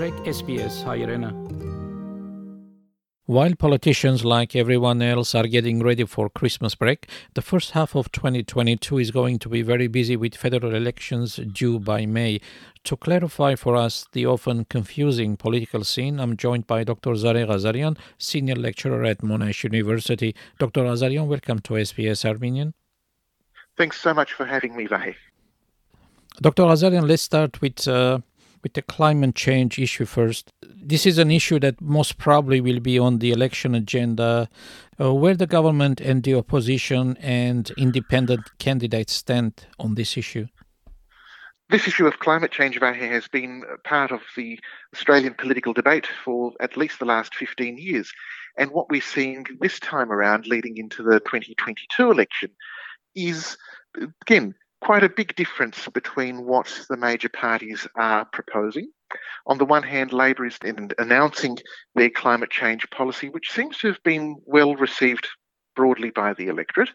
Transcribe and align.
Trek 0.00 0.24
SBS 0.24 0.82
Hayrena. 0.82 1.30
While 3.26 3.54
politicians, 3.54 4.24
like 4.24 4.56
everyone 4.56 5.02
else, 5.02 5.34
are 5.34 5.46
getting 5.46 5.82
ready 5.82 6.06
for 6.06 6.30
Christmas 6.30 6.74
break, 6.74 7.06
the 7.34 7.42
first 7.42 7.72
half 7.72 7.94
of 7.94 8.10
2022 8.10 8.96
is 8.96 9.10
going 9.10 9.38
to 9.40 9.50
be 9.50 9.60
very 9.60 9.88
busy 9.88 10.16
with 10.16 10.34
federal 10.34 10.74
elections 10.74 11.38
due 11.52 11.78
by 11.78 12.06
May. 12.06 12.40
To 12.84 12.96
clarify 12.96 13.56
for 13.56 13.76
us 13.76 14.06
the 14.12 14.24
often 14.24 14.64
confusing 14.64 15.36
political 15.36 15.84
scene, 15.84 16.18
I'm 16.18 16.34
joined 16.38 16.66
by 16.66 16.82
Dr. 16.82 17.10
Zareh 17.10 17.46
Ghazarian, 17.46 17.98
Senior 18.16 18.54
Lecturer 18.54 19.04
at 19.04 19.18
Monash 19.18 19.64
University. 19.64 20.34
Dr. 20.58 20.84
Ghazarian, 20.84 21.26
welcome 21.26 21.58
to 21.58 21.74
SBS 21.74 22.24
Armenian. 22.24 22.72
Thanks 23.76 24.00
so 24.00 24.14
much 24.14 24.32
for 24.32 24.46
having 24.46 24.74
me, 24.74 24.86
Vahe. 24.86 25.14
Dr. 26.40 26.62
Ghazarian, 26.62 27.06
let's 27.06 27.20
start 27.20 27.60
with 27.60 27.86
uh, 27.86 28.20
with 28.62 28.74
the 28.74 28.82
climate 28.82 29.34
change 29.34 29.78
issue 29.78 30.04
first. 30.04 30.50
This 30.62 31.06
is 31.06 31.18
an 31.18 31.30
issue 31.30 31.58
that 31.60 31.80
most 31.80 32.18
probably 32.18 32.60
will 32.60 32.80
be 32.80 32.98
on 32.98 33.18
the 33.18 33.32
election 33.32 33.74
agenda, 33.74 34.48
uh, 35.00 35.14
where 35.14 35.34
the 35.34 35.46
government 35.46 36.00
and 36.00 36.22
the 36.22 36.34
opposition 36.34 37.16
and 37.18 37.70
independent 37.78 38.42
candidates 38.58 39.14
stand 39.14 39.66
on 39.78 39.94
this 39.94 40.16
issue. 40.16 40.46
This 41.70 41.86
issue 41.86 42.06
of 42.06 42.18
climate 42.18 42.50
change, 42.50 42.80
Vahe, 42.80 43.08
has 43.10 43.28
been 43.28 43.62
part 43.84 44.10
of 44.10 44.22
the 44.36 44.58
Australian 44.92 45.34
political 45.34 45.72
debate 45.72 46.08
for 46.24 46.52
at 46.60 46.76
least 46.76 46.98
the 46.98 47.04
last 47.04 47.34
15 47.36 47.78
years. 47.78 48.12
And 48.58 48.72
what 48.72 48.90
we're 48.90 49.00
seeing 49.00 49.46
this 49.60 49.78
time 49.78 50.10
around, 50.10 50.48
leading 50.48 50.76
into 50.78 51.04
the 51.04 51.20
2022 51.20 52.10
election, 52.10 52.50
is 53.14 53.56
again 54.22 54.54
quite 54.80 55.04
a 55.04 55.08
big 55.08 55.34
difference 55.36 55.88
between 55.88 56.44
what 56.44 56.86
the 56.88 56.96
major 56.96 57.28
parties 57.28 57.86
are 57.96 58.24
proposing. 58.26 58.90
On 59.46 59.58
the 59.58 59.64
one 59.64 59.82
hand, 59.82 60.12
Labor 60.12 60.46
is 60.46 60.58
announcing 60.98 61.58
their 61.94 62.10
climate 62.10 62.50
change 62.50 62.88
policy, 62.90 63.28
which 63.28 63.50
seems 63.50 63.78
to 63.78 63.88
have 63.88 64.02
been 64.04 64.36
well 64.46 64.74
received 64.76 65.28
broadly 65.74 66.10
by 66.10 66.34
the 66.34 66.48
electorate. 66.48 66.90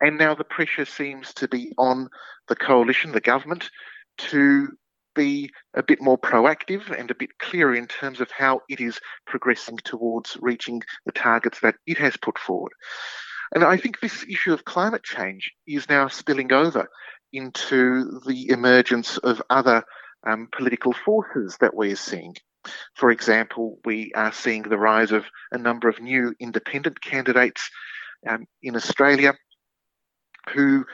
And 0.00 0.18
now 0.18 0.34
the 0.34 0.44
pressure 0.44 0.84
seems 0.84 1.32
to 1.34 1.48
be 1.48 1.72
on 1.78 2.08
the 2.48 2.56
coalition, 2.56 3.12
the 3.12 3.20
government, 3.20 3.70
to 4.18 4.68
be 5.14 5.50
a 5.74 5.82
bit 5.82 6.00
more 6.00 6.18
proactive 6.18 6.96
and 6.96 7.10
a 7.10 7.14
bit 7.14 7.38
clearer 7.38 7.74
in 7.74 7.86
terms 7.86 8.20
of 8.20 8.30
how 8.30 8.60
it 8.68 8.80
is 8.80 9.00
progressing 9.26 9.76
towards 9.78 10.36
reaching 10.40 10.80
the 11.06 11.12
targets 11.12 11.60
that 11.60 11.74
it 11.86 11.98
has 11.98 12.16
put 12.16 12.38
forward. 12.38 12.72
And 13.54 13.64
I 13.64 13.76
think 13.76 14.00
this 14.00 14.24
issue 14.28 14.52
of 14.52 14.64
climate 14.64 15.02
change 15.02 15.52
is 15.66 15.88
now 15.88 16.08
spilling 16.08 16.52
over 16.52 16.88
into 17.32 18.20
the 18.26 18.50
emergence 18.50 19.18
of 19.18 19.42
other 19.50 19.84
um, 20.26 20.48
political 20.52 20.92
forces 20.92 21.56
that 21.60 21.74
we're 21.74 21.96
seeing. 21.96 22.34
For 22.94 23.10
example, 23.10 23.78
we 23.84 24.12
are 24.14 24.32
seeing 24.32 24.62
the 24.62 24.78
rise 24.78 25.12
of 25.12 25.24
a 25.52 25.58
number 25.58 25.88
of 25.88 26.00
new 26.00 26.34
independent 26.40 27.00
candidates 27.00 27.70
um, 28.28 28.46
in 28.62 28.76
Australia 28.76 29.34
who 30.52 30.84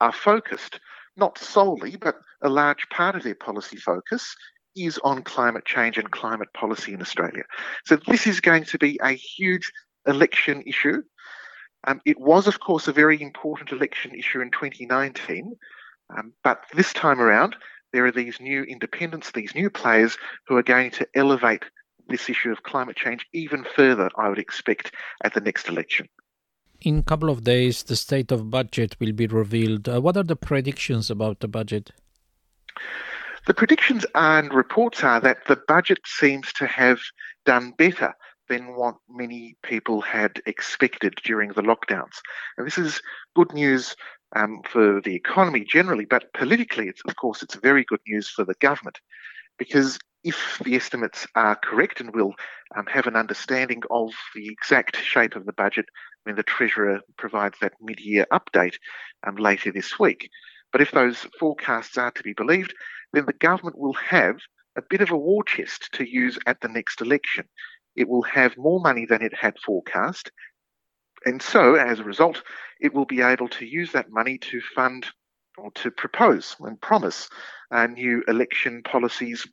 are 0.00 0.12
focused 0.12 0.80
not 1.16 1.38
solely, 1.38 1.96
but 1.96 2.16
a 2.42 2.48
large 2.48 2.88
part 2.88 3.16
of 3.16 3.22
their 3.22 3.34
policy 3.34 3.76
focus 3.76 4.34
is 4.76 4.98
on 5.02 5.22
climate 5.22 5.64
change 5.64 5.98
and 5.98 6.10
climate 6.10 6.48
policy 6.54 6.92
in 6.92 7.00
Australia. 7.00 7.42
So 7.84 7.96
this 8.06 8.26
is 8.26 8.40
going 8.40 8.64
to 8.64 8.78
be 8.78 8.98
a 9.02 9.12
huge 9.12 9.70
election 10.06 10.62
issue 10.66 11.02
um, 11.84 12.00
it 12.04 12.20
was, 12.20 12.46
of 12.46 12.60
course, 12.60 12.88
a 12.88 12.92
very 12.92 13.20
important 13.20 13.72
election 13.72 14.14
issue 14.14 14.40
in 14.40 14.50
2019, 14.50 15.56
um, 16.16 16.32
but 16.44 16.64
this 16.74 16.92
time 16.92 17.20
around, 17.20 17.56
there 17.92 18.04
are 18.06 18.12
these 18.12 18.40
new 18.40 18.62
independents, 18.64 19.32
these 19.32 19.54
new 19.54 19.70
players 19.70 20.16
who 20.46 20.56
are 20.56 20.62
going 20.62 20.90
to 20.92 21.06
elevate 21.14 21.64
this 22.08 22.28
issue 22.28 22.50
of 22.50 22.62
climate 22.62 22.96
change 22.96 23.26
even 23.32 23.64
further, 23.76 24.10
I 24.16 24.28
would 24.28 24.38
expect, 24.38 24.92
at 25.24 25.34
the 25.34 25.40
next 25.40 25.68
election. 25.68 26.08
In 26.80 26.98
a 26.98 27.02
couple 27.02 27.30
of 27.30 27.44
days, 27.44 27.82
the 27.82 27.96
state 27.96 28.32
of 28.32 28.50
budget 28.50 28.96
will 29.00 29.12
be 29.12 29.26
revealed. 29.26 29.88
Uh, 29.88 30.00
what 30.00 30.16
are 30.16 30.22
the 30.22 30.36
predictions 30.36 31.10
about 31.10 31.40
the 31.40 31.48
budget? 31.48 31.92
The 33.46 33.54
predictions 33.54 34.06
and 34.14 34.52
reports 34.52 35.02
are 35.02 35.20
that 35.20 35.46
the 35.46 35.60
budget 35.68 35.98
seems 36.04 36.52
to 36.54 36.66
have 36.66 37.00
done 37.44 37.72
better 37.76 38.14
than 38.50 38.74
what 38.74 38.96
many 39.08 39.56
people 39.62 40.02
had 40.02 40.42
expected 40.44 41.14
during 41.24 41.52
the 41.52 41.62
lockdowns. 41.62 42.18
And 42.58 42.66
this 42.66 42.76
is 42.76 43.00
good 43.36 43.52
news 43.54 43.94
um, 44.34 44.60
for 44.68 45.00
the 45.00 45.14
economy 45.14 45.64
generally, 45.64 46.04
but 46.04 46.32
politically, 46.34 46.88
it's, 46.88 47.00
of 47.08 47.16
course, 47.16 47.42
it's 47.42 47.54
very 47.54 47.84
good 47.84 48.00
news 48.06 48.28
for 48.28 48.44
the 48.44 48.56
government 48.60 48.98
because 49.56 49.98
if 50.24 50.60
the 50.64 50.74
estimates 50.74 51.26
are 51.34 51.56
correct, 51.56 52.00
and 52.00 52.14
we'll 52.14 52.34
um, 52.76 52.86
have 52.86 53.06
an 53.06 53.16
understanding 53.16 53.82
of 53.90 54.10
the 54.34 54.48
exact 54.48 54.96
shape 54.96 55.36
of 55.36 55.46
the 55.46 55.52
budget 55.52 55.86
when 56.24 56.36
the 56.36 56.42
Treasurer 56.42 57.00
provides 57.16 57.56
that 57.60 57.72
mid 57.80 58.00
year 58.00 58.26
update 58.32 58.74
um, 59.26 59.36
later 59.36 59.72
this 59.72 59.98
week. 59.98 60.28
But 60.72 60.82
if 60.82 60.90
those 60.90 61.26
forecasts 61.38 61.96
are 61.96 62.10
to 62.10 62.22
be 62.22 62.34
believed, 62.34 62.74
then 63.12 63.26
the 63.26 63.32
government 63.32 63.78
will 63.78 63.94
have 63.94 64.36
a 64.76 64.82
bit 64.82 65.00
of 65.00 65.10
a 65.10 65.16
war 65.16 65.42
chest 65.42 65.88
to 65.92 66.08
use 66.08 66.38
at 66.46 66.60
the 66.60 66.68
next 66.68 67.00
election 67.00 67.46
it 67.96 68.08
will 68.08 68.22
have 68.22 68.56
more 68.56 68.80
money 68.80 69.06
than 69.06 69.22
it 69.22 69.34
had 69.34 69.58
forecast. 69.58 70.30
And 71.26 71.42
so, 71.42 71.74
as 71.74 72.00
a 72.00 72.04
result, 72.04 72.42
it 72.80 72.94
will 72.94 73.04
be 73.04 73.20
able 73.20 73.48
to 73.48 73.66
use 73.66 73.92
that 73.92 74.10
money 74.10 74.38
to 74.38 74.60
fund 74.74 75.06
or 75.58 75.70
to 75.72 75.90
propose 75.90 76.56
and 76.60 76.80
promise 76.80 77.28
uh, 77.70 77.86
new 77.86 78.22
election 78.26 78.82
policies. 78.82 79.46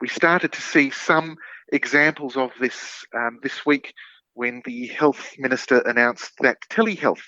We 0.00 0.08
started 0.08 0.52
to 0.52 0.62
see 0.62 0.90
some 0.90 1.36
examples 1.72 2.36
of 2.36 2.50
this 2.60 3.04
um, 3.14 3.38
this 3.42 3.66
week 3.66 3.92
when 4.34 4.62
the 4.64 4.86
health 4.86 5.34
minister 5.38 5.78
announced 5.80 6.32
that 6.40 6.58
telehealth 6.70 7.22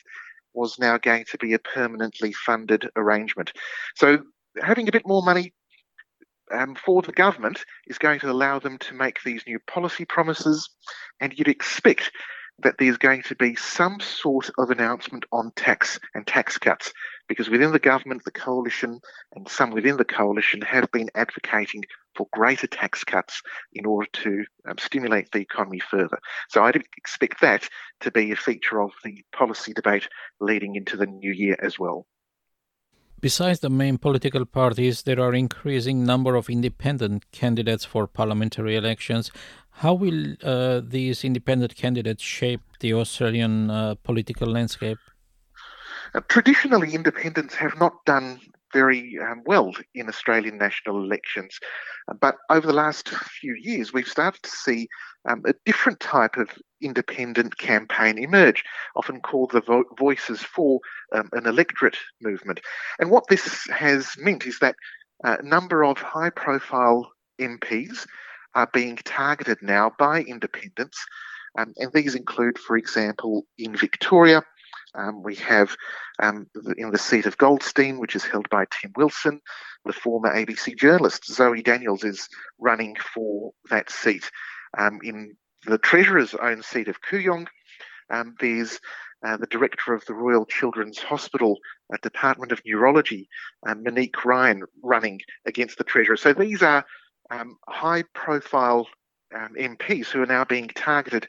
was 0.55 0.79
now 0.79 0.99
going 0.99 1.25
to 1.31 1.39
be 1.39 1.55
a 1.55 1.59
permanently 1.59 2.33
funded 2.33 2.89
arrangement. 2.97 3.53
So, 3.97 4.19
having 4.61 4.89
a 4.89 4.93
bit 4.93 5.07
more 5.07 5.23
money 5.23 5.55
um, 6.53 6.75
for 6.75 7.03
the 7.03 7.13
government 7.13 7.65
is 7.87 7.99
going 7.99 8.21
to 8.21 8.31
allow 8.31 8.59
them 8.59 8.79
to 8.79 8.95
make 8.95 9.23
these 9.23 9.45
new 9.47 9.59
policy 9.61 10.05
promises, 10.05 10.69
and 11.21 11.33
you'd 11.37 11.49
expect 11.49 12.11
that 12.59 12.77
there's 12.79 12.99
going 12.99 13.23
to 13.23 13.35
be 13.35 13.57
some 13.57 13.99
sort 14.01 14.51
of 14.59 14.71
announcement 14.71 15.25
on 15.33 15.51
tax 15.57 15.99
and 16.15 16.27
tax 16.27 16.59
cuts, 16.59 16.93
because 17.29 17.49
within 17.49 17.73
the 17.73 17.79
government, 17.79 18.23
the 18.25 18.31
coalition, 18.31 19.01
and 19.35 19.49
some 19.49 19.71
within 19.71 19.97
the 19.97 20.05
coalition 20.05 20.61
have 20.61 20.91
been 20.93 21.09
advocating 21.15 21.83
for 22.15 22.27
greater 22.33 22.67
tax 22.67 23.05
cuts 23.05 23.43
in 23.73 23.87
order 23.87 24.09
to 24.13 24.45
um, 24.69 24.77
stimulate 24.79 25.31
the 25.33 25.41
economy 25.41 25.81
further. 25.81 26.19
So 26.51 26.63
I'd 26.63 26.77
expect 26.97 27.41
that 27.41 27.69
to 28.01 28.11
be 28.11 28.33
a 28.33 28.37
feature 28.37 28.81
of 28.81 28.91
the 29.03 29.25
policy 29.33 29.73
debate 29.73 30.09
leading 30.41 30.77
into 30.77 30.97
the 30.97 31.07
new 31.07 31.33
year 31.33 31.57
as 31.61 31.79
well. 31.79 32.07
Besides 33.23 33.61
the 33.61 33.71
main 33.71 33.99
political 33.99 34.45
parties, 34.45 35.03
there 35.03 35.21
are 35.21 35.33
increasing 35.33 36.05
number 36.05 36.35
of 36.35 36.51
independent 36.51 37.31
candidates 37.31 37.85
for 37.85 38.09
parliamentary 38.09 38.75
elections. 38.75 39.31
How 39.71 39.95
will 39.95 40.35
uh, 40.43 40.81
these 40.83 41.25
independent 41.25 41.77
candidates 41.77 42.21
shape 42.21 42.63
the 42.81 42.95
Australian 42.95 43.71
uh, 43.71 43.95
political 44.03 44.49
landscape? 44.49 44.99
Uh, 46.13 46.21
traditionally, 46.27 46.97
independents 46.97 47.55
have 47.55 47.79
not 47.79 48.05
done 48.05 48.41
very 48.73 49.19
um, 49.19 49.43
well 49.47 49.73
in 49.95 50.09
Australian 50.09 50.59
national 50.59 51.03
elections. 51.03 51.59
Uh, 52.09 52.15
but 52.15 52.37
over 52.51 52.67
the 52.67 52.73
last 52.73 53.09
few 53.09 53.55
years, 53.61 53.93
we've 53.93 54.09
started 54.09 54.43
to 54.43 54.51
see 54.51 54.89
um, 55.29 55.43
a 55.47 55.55
different 55.65 56.01
type 56.01 56.37
of 56.37 56.49
independent 56.81 57.57
campaign 57.59 58.19
emerge, 58.19 58.65
often 58.97 59.21
called 59.21 59.51
the 59.53 59.61
vo- 59.61 59.85
Voices 59.99 60.43
for 60.43 60.81
um, 61.15 61.29
an 61.33 61.47
Electorate 61.47 61.99
movement. 62.21 62.61
And 62.99 63.11
what 63.11 63.29
this 63.29 63.67
has 63.71 64.15
meant 64.19 64.47
is 64.47 64.59
that 64.59 64.75
a 65.25 65.43
number 65.43 65.85
of 65.85 65.99
high 65.99 66.31
profile 66.31 67.13
MPs 67.41 68.07
are 68.55 68.69
being 68.73 68.97
targeted 68.97 69.59
now 69.63 69.93
by 69.99 70.23
independents. 70.23 70.99
Um, 71.59 71.73
and 71.77 71.93
these 71.93 72.15
include, 72.15 72.59
for 72.59 72.77
example, 72.77 73.47
in 73.59 73.77
Victoria, 73.77 74.43
um, 74.95 75.23
we 75.23 75.35
have 75.37 75.75
um, 76.23 76.47
in 76.77 76.91
the 76.91 76.99
seat 76.99 77.27
of 77.27 77.39
Goldstein, 77.39 77.99
which 77.99 78.17
is 78.17 78.25
held 78.25 78.49
by 78.51 78.67
Tim 78.71 78.93
Wilson, 78.97 79.41
the 79.85 79.93
former 79.93 80.35
ABC 80.35 80.77
journalist 80.79 81.27
Zoe 81.27 81.63
Daniels 81.63 82.05
is 82.05 82.29
running 82.59 82.97
for 83.15 83.53
that 83.71 83.91
seat. 83.91 84.31
Um, 84.79 85.01
in 85.03 85.37
the 85.67 85.79
Treasurer's 85.79 86.35
own 86.35 86.63
seat 86.63 86.89
of 86.89 87.01
Kooyong, 87.01 87.47
um, 88.11 88.35
there's 88.41 88.79
uh, 89.25 89.37
the 89.37 89.47
director 89.47 89.95
of 89.95 90.05
the 90.07 90.15
Royal 90.15 90.45
Children's 90.45 90.99
Hospital 90.99 91.59
uh, 91.93 91.97
Department 92.03 92.53
of 92.53 92.61
Neurology, 92.67 93.29
uh, 93.67 93.75
Monique 93.75 94.25
Ryan, 94.25 94.65
running 94.83 95.21
against 95.47 95.79
the 95.79 95.85
Treasurer. 95.85 96.17
So 96.17 96.33
these 96.33 96.63
are 96.63 96.85
um, 97.31 97.57
high 97.69 98.05
profile 98.15 98.89
um, 99.35 99.55
MPs 99.59 100.09
who 100.09 100.23
are 100.23 100.27
now 100.27 100.45
being 100.45 100.69
targeted 100.69 101.29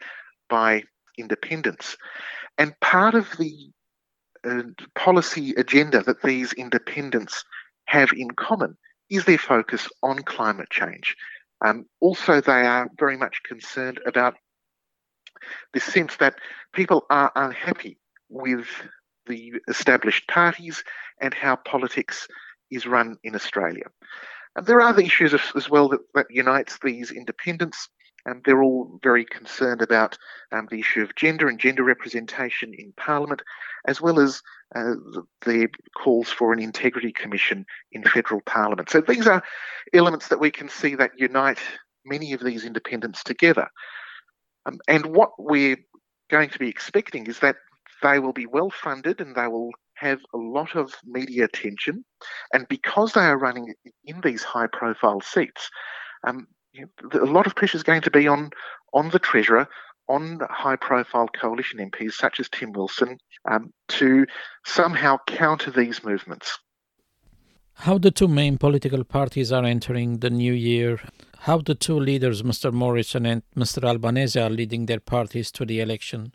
by 0.49 0.83
independents. 1.17 1.97
And 2.57 2.79
part 2.79 3.15
of 3.15 3.27
the 3.37 3.71
uh, 4.45 4.63
policy 4.95 5.53
agenda 5.55 6.03
that 6.03 6.21
these 6.21 6.53
independents 6.53 7.43
have 7.85 8.11
in 8.15 8.31
common 8.31 8.77
is 9.09 9.25
their 9.25 9.37
focus 9.37 9.87
on 10.01 10.19
climate 10.23 10.69
change. 10.69 11.15
Um, 11.65 11.85
also, 11.99 12.41
they 12.41 12.65
are 12.65 12.89
very 12.99 13.17
much 13.17 13.41
concerned 13.43 13.99
about 14.05 14.35
the 15.73 15.79
sense 15.79 16.17
that 16.17 16.35
people 16.73 17.05
are 17.09 17.31
unhappy 17.35 17.97
with 18.29 18.67
the 19.27 19.53
established 19.69 20.27
parties 20.27 20.83
and 21.21 21.33
how 21.33 21.55
politics 21.55 22.27
is 22.71 22.85
run 22.85 23.17
in 23.23 23.35
Australia. 23.35 23.85
And 24.55 24.65
there 24.65 24.77
are 24.77 24.89
other 24.89 25.01
issues 25.01 25.33
as 25.33 25.69
well 25.69 25.89
that, 25.89 26.01
that 26.13 26.27
unites 26.29 26.77
these 26.83 27.11
independents. 27.11 27.89
And 28.25 28.41
they're 28.45 28.63
all 28.63 28.99
very 29.03 29.25
concerned 29.25 29.81
about 29.81 30.17
um, 30.51 30.67
the 30.71 30.79
issue 30.79 31.01
of 31.01 31.15
gender 31.15 31.47
and 31.47 31.59
gender 31.59 31.83
representation 31.83 32.73
in 32.73 32.93
Parliament, 32.95 33.41
as 33.85 33.99
well 33.99 34.19
as 34.19 34.41
uh, 34.75 34.93
the 35.45 35.67
calls 36.01 36.29
for 36.29 36.53
an 36.53 36.59
integrity 36.59 37.11
commission 37.11 37.65
in 37.91 38.03
federal 38.03 38.41
Parliament. 38.41 38.89
So 38.89 39.01
these 39.01 39.27
are 39.27 39.43
elements 39.93 40.29
that 40.29 40.39
we 40.39 40.51
can 40.51 40.69
see 40.69 40.95
that 40.95 41.11
unite 41.17 41.59
many 42.05 42.33
of 42.33 42.43
these 42.43 42.65
independents 42.65 43.23
together. 43.23 43.67
Um, 44.65 44.79
and 44.87 45.05
what 45.07 45.31
we're 45.37 45.77
going 46.29 46.49
to 46.49 46.59
be 46.59 46.69
expecting 46.69 47.27
is 47.27 47.39
that 47.39 47.57
they 48.01 48.19
will 48.19 48.33
be 48.33 48.45
well 48.45 48.69
funded 48.69 49.21
and 49.21 49.35
they 49.35 49.47
will 49.47 49.71
have 49.95 50.19
a 50.33 50.37
lot 50.37 50.75
of 50.75 50.95
media 51.05 51.45
attention. 51.45 52.03
And 52.53 52.67
because 52.67 53.13
they 53.13 53.21
are 53.21 53.37
running 53.37 53.73
in 54.05 54.21
these 54.21 54.43
high 54.43 54.67
profile 54.67 55.21
seats, 55.21 55.69
um, 56.25 56.47
you 56.73 56.89
know, 57.01 57.21
a 57.21 57.25
lot 57.25 57.47
of 57.47 57.55
pressure 57.55 57.77
is 57.77 57.83
going 57.83 58.01
to 58.01 58.11
be 58.11 58.27
on, 58.27 58.51
on 58.93 59.09
the 59.09 59.19
Treasurer, 59.19 59.67
on 60.07 60.39
high 60.49 60.75
profile 60.75 61.27
coalition 61.27 61.79
MPs 61.79 62.13
such 62.13 62.39
as 62.39 62.49
Tim 62.49 62.73
Wilson, 62.73 63.17
um, 63.45 63.71
to 63.89 64.25
somehow 64.65 65.17
counter 65.27 65.71
these 65.71 66.03
movements. 66.03 66.59
How 67.75 67.97
the 67.97 68.11
two 68.11 68.27
main 68.27 68.57
political 68.57 69.03
parties 69.03 69.51
are 69.51 69.63
entering 69.63 70.19
the 70.19 70.29
new 70.29 70.53
year, 70.53 70.99
how 71.39 71.59
the 71.59 71.73
two 71.73 71.99
leaders, 71.99 72.43
Mr. 72.43 72.71
Morrison 72.71 73.25
and 73.25 73.41
Mr. 73.55 73.83
Albanese, 73.83 74.39
are 74.39 74.49
leading 74.49 74.85
their 74.85 74.99
parties 74.99 75.51
to 75.53 75.65
the 75.65 75.79
election 75.79 76.33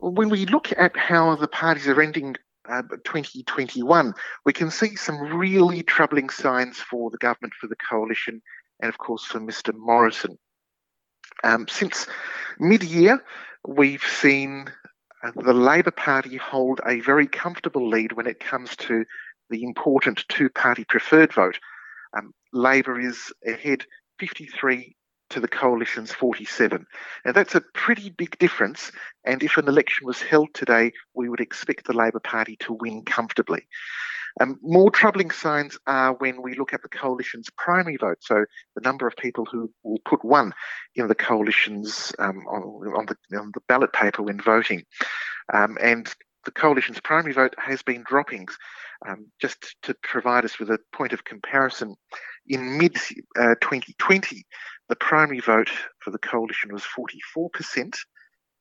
when 0.00 0.30
we 0.30 0.46
look 0.46 0.72
at 0.76 0.96
how 0.96 1.36
the 1.36 1.48
parties 1.48 1.86
are 1.86 2.00
ending 2.00 2.36
uh, 2.70 2.82
2021, 3.04 4.14
we 4.44 4.52
can 4.52 4.70
see 4.70 4.96
some 4.96 5.18
really 5.36 5.82
troubling 5.82 6.30
signs 6.30 6.78
for 6.78 7.10
the 7.10 7.18
government, 7.18 7.54
for 7.60 7.66
the 7.66 7.76
coalition, 7.76 8.40
and 8.80 8.88
of 8.88 8.98
course 8.98 9.24
for 9.24 9.40
Mr. 9.40 9.74
Morrison. 9.74 10.38
Um, 11.42 11.66
since 11.68 12.06
mid 12.58 12.82
year, 12.82 13.22
we've 13.66 14.02
seen 14.02 14.70
uh, 15.22 15.32
the 15.36 15.52
Labor 15.52 15.90
Party 15.90 16.36
hold 16.36 16.80
a 16.86 17.00
very 17.00 17.26
comfortable 17.26 17.88
lead 17.88 18.12
when 18.12 18.26
it 18.26 18.40
comes 18.40 18.76
to 18.76 19.04
the 19.50 19.62
important 19.64 20.24
two 20.28 20.48
party 20.48 20.84
preferred 20.84 21.32
vote. 21.32 21.58
Um, 22.16 22.32
Labor 22.52 23.00
is 23.00 23.32
ahead 23.46 23.84
53 24.18 24.94
to 25.30 25.40
the 25.40 25.48
coalition's 25.48 26.12
47. 26.12 26.86
Now, 27.24 27.32
that's 27.32 27.54
a 27.54 27.62
pretty 27.74 28.10
big 28.10 28.38
difference. 28.38 28.92
And 29.24 29.42
if 29.42 29.56
an 29.56 29.68
election 29.68 30.06
was 30.06 30.20
held 30.20 30.52
today, 30.54 30.92
we 31.14 31.28
would 31.28 31.40
expect 31.40 31.86
the 31.86 31.96
Labor 31.96 32.20
Party 32.20 32.56
to 32.60 32.74
win 32.74 33.04
comfortably. 33.04 33.66
Um, 34.40 34.58
more 34.62 34.90
troubling 34.90 35.30
signs 35.30 35.78
are 35.86 36.14
when 36.14 36.42
we 36.42 36.54
look 36.54 36.72
at 36.72 36.82
the 36.82 36.88
coalition's 36.88 37.48
primary 37.56 37.96
vote, 37.96 38.18
so 38.20 38.44
the 38.76 38.80
number 38.82 39.06
of 39.06 39.16
people 39.16 39.44
who 39.44 39.72
will 39.82 39.98
put 40.04 40.24
one 40.24 40.52
in 40.94 41.08
the 41.08 41.14
coalition's 41.14 42.12
um, 42.18 42.46
on, 42.46 42.62
on, 42.94 43.06
the, 43.06 43.38
on, 43.38 43.50
the, 43.52 43.60
ballot 43.66 43.92
paper 43.92 44.22
when 44.22 44.40
voting. 44.40 44.84
Um, 45.52 45.76
and 45.80 46.12
the 46.44 46.52
coalition's 46.52 47.00
primary 47.00 47.32
vote 47.32 47.54
has 47.58 47.82
been 47.82 48.04
dropping. 48.06 48.46
Um, 49.06 49.28
just 49.40 49.76
to 49.82 49.94
provide 50.02 50.44
us 50.44 50.58
with 50.58 50.70
a 50.70 50.78
point 50.92 51.14
of 51.14 51.24
comparison, 51.24 51.96
in 52.50 52.78
mid 52.78 52.96
uh, 53.38 53.54
2020, 53.60 54.44
the 54.88 54.96
primary 54.96 55.38
vote 55.38 55.70
for 56.00 56.10
the 56.10 56.18
coalition 56.18 56.72
was 56.72 56.82
44%. 56.82 57.96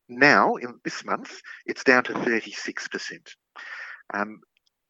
Now, 0.07 0.55
in 0.55 0.79
this 0.83 1.03
month, 1.03 1.41
it's 1.65 1.83
down 1.83 2.03
to 2.05 2.13
36%. 2.13 3.19
Um, 4.13 4.39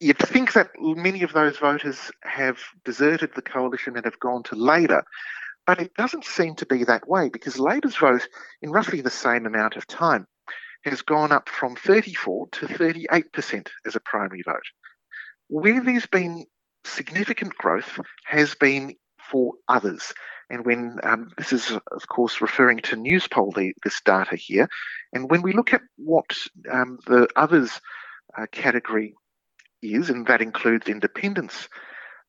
you'd 0.00 0.18
think 0.18 0.52
that 0.52 0.70
many 0.78 1.22
of 1.22 1.32
those 1.32 1.56
voters 1.56 2.10
have 2.24 2.58
deserted 2.84 3.30
the 3.34 3.42
coalition 3.42 3.96
and 3.96 4.04
have 4.04 4.20
gone 4.20 4.42
to 4.44 4.54
Labor, 4.54 5.02
but 5.66 5.80
it 5.80 5.94
doesn't 5.94 6.24
seem 6.24 6.54
to 6.56 6.66
be 6.66 6.84
that 6.84 7.08
way 7.08 7.30
because 7.30 7.58
Labor's 7.58 7.96
vote, 7.96 8.28
in 8.60 8.70
roughly 8.70 9.00
the 9.00 9.10
same 9.10 9.46
amount 9.46 9.76
of 9.76 9.86
time, 9.86 10.26
has 10.84 11.02
gone 11.02 11.32
up 11.32 11.48
from 11.48 11.76
34 11.76 12.48
to 12.52 12.66
38% 12.66 13.68
as 13.86 13.96
a 13.96 14.00
primary 14.00 14.42
vote. 14.42 14.62
Where 15.48 15.82
there's 15.82 16.06
been 16.06 16.44
significant 16.84 17.54
growth 17.56 17.98
has 18.24 18.54
been 18.54 18.94
for 19.30 19.54
others. 19.68 20.12
And 20.48 20.66
when 20.66 20.98
um, 21.04 21.30
this 21.38 21.52
is, 21.52 21.70
of 21.70 22.08
course, 22.08 22.40
referring 22.40 22.78
to 22.78 22.96
Newspoll, 22.96 23.52
the, 23.52 23.72
this 23.84 24.00
data 24.00 24.34
here, 24.36 24.68
and 25.12 25.30
when 25.30 25.42
we 25.42 25.52
look 25.52 25.72
at 25.72 25.82
what 25.96 26.36
um, 26.70 26.98
the 27.06 27.28
others 27.36 27.80
uh, 28.36 28.46
category 28.50 29.14
is, 29.80 30.10
and 30.10 30.26
that 30.26 30.42
includes 30.42 30.88
independents, 30.88 31.68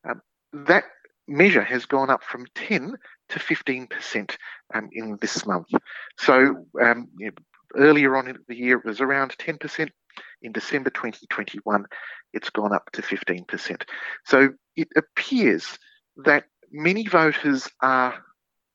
um, 0.07 0.21
that 0.53 0.83
measure 1.27 1.63
has 1.63 1.85
gone 1.85 2.09
up 2.09 2.23
from 2.23 2.45
10 2.55 2.93
to 3.29 3.39
15% 3.39 4.35
um, 4.73 4.89
in 4.91 5.17
this 5.21 5.45
month. 5.45 5.67
So 6.19 6.65
um, 6.81 7.07
you 7.17 7.27
know, 7.27 7.31
earlier 7.75 8.15
on 8.15 8.27
in 8.27 8.37
the 8.47 8.55
year, 8.55 8.77
it 8.77 8.85
was 8.85 9.01
around 9.01 9.35
10%. 9.37 9.89
In 10.41 10.51
December 10.51 10.89
2021, 10.89 11.85
it's 12.33 12.49
gone 12.49 12.73
up 12.73 12.91
to 12.93 13.01
15%. 13.01 13.83
So 14.25 14.49
it 14.75 14.87
appears 14.95 15.77
that 16.17 16.45
many 16.71 17.07
voters 17.07 17.69
are 17.81 18.23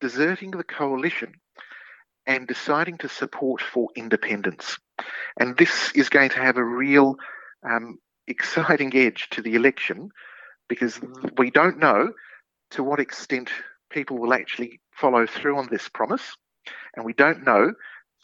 deserting 0.00 0.52
the 0.52 0.64
coalition 0.64 1.32
and 2.26 2.46
deciding 2.46 2.98
to 2.98 3.08
support 3.08 3.62
for 3.62 3.88
independents. 3.96 4.78
And 5.38 5.56
this 5.56 5.92
is 5.94 6.08
going 6.08 6.30
to 6.30 6.40
have 6.40 6.56
a 6.56 6.64
real 6.64 7.16
um, 7.68 7.98
exciting 8.26 8.94
edge 8.96 9.28
to 9.30 9.42
the 9.42 9.54
election 9.54 10.10
because 10.68 11.00
we 11.38 11.50
don't 11.50 11.78
know 11.78 12.12
to 12.72 12.82
what 12.82 13.00
extent 13.00 13.50
people 13.90 14.18
will 14.18 14.34
actually 14.34 14.80
follow 14.92 15.26
through 15.26 15.56
on 15.56 15.68
this 15.70 15.88
promise. 15.88 16.36
And 16.96 17.04
we 17.04 17.12
don't 17.12 17.44
know 17.44 17.72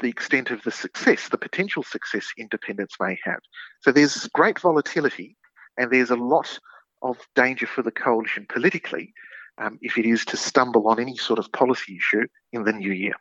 the 0.01 0.09
extent 0.09 0.51
of 0.51 0.63
the 0.63 0.71
success, 0.71 1.29
the 1.29 1.39
potential 1.39 1.83
success 1.83 2.27
independents 2.39 2.97
may 3.01 3.19
have. 3.25 3.41
So 3.81 3.93
there's 3.93 4.29
great 4.29 4.59
volatility 4.59 5.37
and 5.77 5.91
there's 5.91 6.11
a 6.11 6.17
lot 6.17 6.59
of 7.03 7.19
danger 7.35 7.67
for 7.67 7.83
the 7.83 7.91
coalition 7.91 8.47
politically 8.49 9.13
um, 9.59 9.79
if 9.83 9.99
it 9.99 10.07
is 10.07 10.25
to 10.27 10.37
stumble 10.37 10.89
on 10.89 11.01
any 11.01 11.17
sort 11.17 11.39
of 11.39 11.51
policy 11.53 11.97
issue 11.97 12.27
in 12.53 12.65
the 12.65 12.73
new 12.73 12.93
year. 12.93 13.15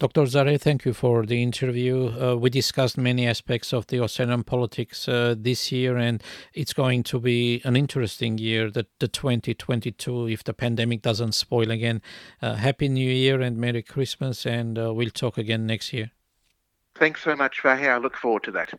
Dr. 0.00 0.26
Zare, 0.26 0.58
thank 0.58 0.84
you 0.84 0.92
for 0.92 1.24
the 1.24 1.40
interview. 1.40 2.08
Uh, 2.20 2.36
we 2.36 2.50
discussed 2.50 2.98
many 2.98 3.28
aspects 3.28 3.72
of 3.72 3.86
the 3.86 4.00
Australian 4.00 4.42
politics 4.42 5.08
uh, 5.08 5.36
this 5.38 5.70
year, 5.70 5.96
and 5.96 6.20
it's 6.52 6.72
going 6.72 7.04
to 7.04 7.20
be 7.20 7.62
an 7.64 7.76
interesting 7.76 8.36
year, 8.36 8.70
the, 8.70 8.86
the 8.98 9.06
2022, 9.06 10.28
if 10.28 10.42
the 10.42 10.52
pandemic 10.52 11.00
doesn't 11.00 11.32
spoil 11.32 11.70
again. 11.70 12.02
Uh, 12.42 12.56
Happy 12.56 12.88
New 12.88 13.08
Year 13.08 13.40
and 13.40 13.56
Merry 13.56 13.82
Christmas, 13.82 14.44
and 14.44 14.78
uh, 14.78 14.92
we'll 14.92 15.10
talk 15.10 15.38
again 15.38 15.64
next 15.64 15.92
year. 15.92 16.10
Thanks 16.96 17.22
so 17.22 17.36
much, 17.36 17.62
Vahe. 17.62 17.88
I 17.88 17.98
look 17.98 18.16
forward 18.16 18.42
to 18.44 18.50
that. 18.50 18.74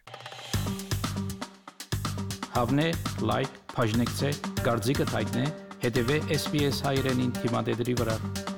Հավնե, 2.56 2.86
լայք, 3.27 3.56
բաժնեկցե, 3.75 4.30
դարձիկը 4.63 5.08
թայտնե, 5.12 5.46
հետևե 5.84 6.20
SBS 6.39 6.84
հայրենին 6.88 7.34
թիմադեդի 7.42 7.98
վրա։ 8.00 8.49